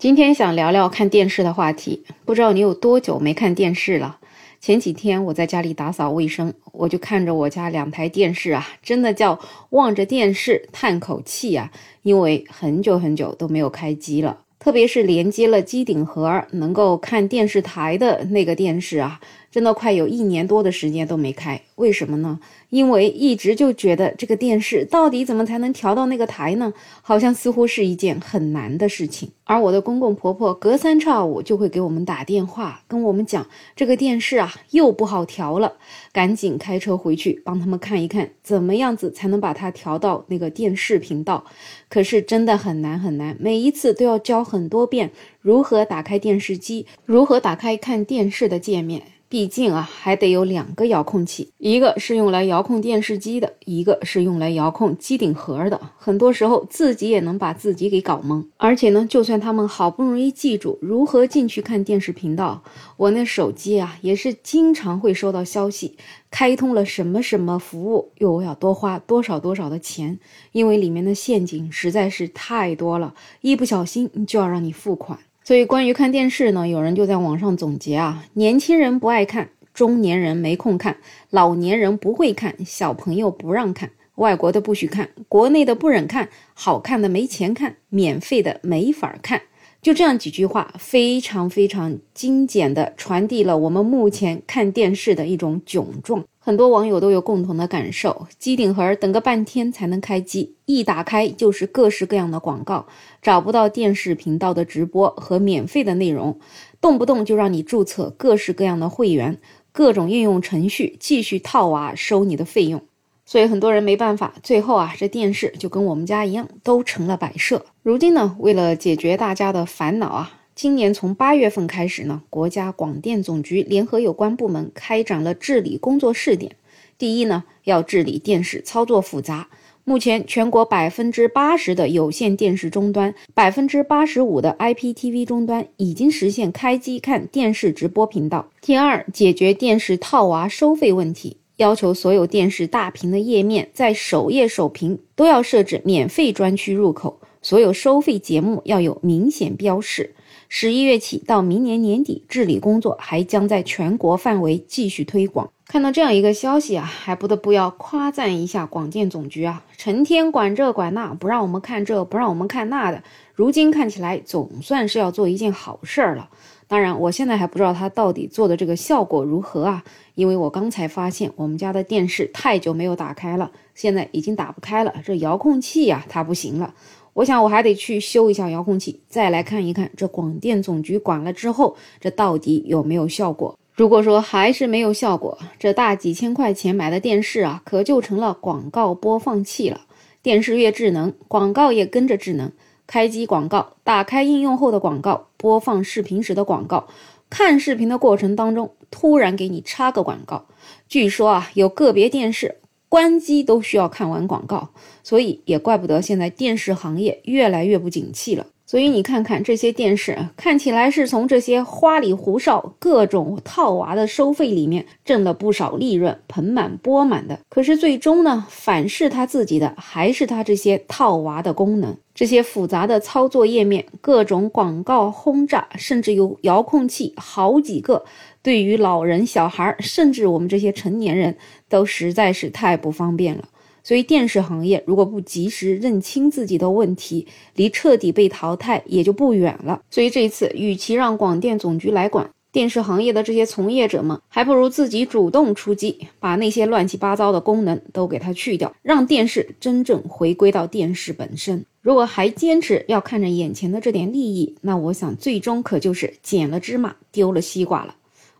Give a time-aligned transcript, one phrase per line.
[0.00, 4.16] 今天想聊聊看电视的话题，不知道你有多久没看电视了？
[4.58, 14.38] 前几天我在家里打扫卫生，我就看着我家两台电视啊，真的叫望着电视叹口气啊，因为很久很久都没有开机了。
[14.58, 19.20] 特别是连接了机顶盒能够看电视台的那个电视啊，
[19.50, 21.60] 真的快有一年多的时间都没开。
[21.76, 22.38] 为什么呢？
[22.68, 26.72] 因为一直就觉得这个电视到底怎么才能调到那个台呢？
[27.02, 29.30] 好像似乎是一件很难的事情。
[29.44, 35.74] 而我的公公婆婆隔三差五就会给我们打电话，跟我们讲这个电视啊又不好调了，
[36.12, 41.44] 赶紧开车回去帮他们看一看，怎么样子才能把它调到那个电视频道。
[41.88, 45.10] 可是真的很难很难，每一次都要教很多遍
[45.40, 49.02] 如何打开电视机，如何打开看电视的界面。
[49.30, 55.80] 毕竟啊，还得有两个遥控器，一个是用来遥控电视机的，一个是用来遥控机顶盒的。
[55.96, 58.44] 很多时候自己也能把自己给搞懵。
[58.56, 62.64] 而且呢，就算他们好不容易记住如何进去看电视频道，
[62.96, 65.96] 我那手机啊也是经常会收到消息，
[66.28, 70.18] 开通了什么什么服务，又要多花多少多少的钱，
[70.50, 75.20] 因为里面的陷阱实在是太多了，一不小心就要让你付款。
[75.42, 80.98] 所以，关于看电视呢，有人就在网上总结啊：年轻人不爱看，中年人没空看，
[81.30, 89.42] 老年人不会看，小朋友不让看，外国的不许看，国内的不忍看，好看的没钱看，免费的没法看。
[89.82, 96.22] 就这样几句话，非常非常精简的传递了我们目前看电视的一种窘状。
[96.38, 102.86] 很多网友都有共同的感受：机顶盒等个半天才能开机，一打开就是各式各样的广告，
[103.22, 106.38] 找不到电视频道的直播和免费的内容，
[106.80, 109.38] 动不动就让你注册各式各样的会员，
[109.72, 112.82] 各种应用程序继续套娃收你的费用。
[113.30, 117.64] 所以很多人没办法，最后啊，这电视就跟我们家一样，都成了摆设。
[117.80, 120.32] 如今呢，为了解决大家的烦恼啊。
[120.56, 126.56] 今年从八月份开始呢，国家广电总局联合有关部门开展了治理工作试点。
[126.98, 129.46] 第一呢，要治理电视操作复杂。
[129.84, 138.50] 目前全国百分之八十的有线电视终端，百分之八十五的 IPTV 终端已经实现开机看电视直播频道。
[138.60, 150.14] 第二，解决电视套娃收费问题，要求所有电视大屏的页面在首页首屏都要设置免费专区入口，所有收费节目要有明显标识。
[150.48, 155.50] 十一月起到明年年底，治理工作还将在全国范围继续推广。
[155.66, 163.02] 看到这样一个消息啊，还不得不要夸赞一下广电总局啊，成天管这管那，不让我们看这，不让我们看那的。
[163.34, 166.30] 如今看起来总算是要做一件好事儿了。
[166.70, 169.82] 当然，我现在还不知道他到底做的这个效果如何啊，
[170.14, 176.72] 因为我刚才发现我们家的电视太久没有打开了，现在已经打不开了，这遥控器呀，它不行了。
[177.14, 183.58] 我想我还得去修一下遥控器，再来看一看这广电总局管了之后，这到底有没有效果？
[183.74, 189.80] 如果说还是没有效果，这大几千块钱买的电视啊，可就成了广告播放器了。
[190.22, 192.52] 电视越智能，广告也跟着智能。
[192.90, 196.88] 开机广告，打开应用后的广告，播放视频时的广告，
[197.30, 200.46] 看视频的过程当中突然给你插个广告。
[200.88, 202.56] 据说啊，有个别电视。
[202.88, 204.70] 关机都需要看完广告，
[205.04, 208.46] 所以也怪不得现在电视行业越来越不景气了。
[208.70, 217.36] 所以你看看这些电视，看起来是从这些花里胡哨、各种套娃的收费里面挣了不少利润，盆满钵满的。
[217.48, 228.04] 可是最终呢，反噬他自己的还是他这些套娃的功能，这些复杂的操作页面，各种广告轰炸，甚至有遥控器好几个，
[228.40, 231.36] 对于老人、小孩，甚至我们这些成年人
[231.68, 233.42] 都实在是太不方便了。
[233.82, 239.80] 所以，电视行业如果不及时认清自己的问题，离彻底被淘汰也就不远了。
[239.90, 251.64] 所以，这一次与其让广电总局来管电视行业的这些从业者们，还不如自己主动出击，把那些乱七八糟的功能都给它去掉，让电视真正回归到电视本身。
[251.80, 257.94] 如果还坚持要看着眼前的这点利益，那我想最终可就是捡了芝麻丢了西瓜了。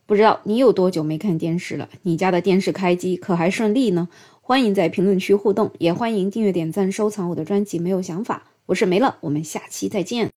[0.06, 1.88] 不知道你有多久没看电视了？
[2.03, 4.09] 你家的电视开机可还顺利呢？
[4.50, 7.79] 欢迎在评论区互动，也欢迎订阅、点赞、收藏我的专辑。
[7.79, 10.29] 没有想法，我是梅乐，我们下期再见。